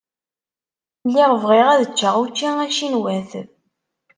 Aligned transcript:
Lliɣ 1.07 1.31
bɣiɣ 1.43 1.67
ad 1.73 1.83
ččeɣ 1.91 2.15
učči 2.23 2.49
acinwat. 2.65 3.31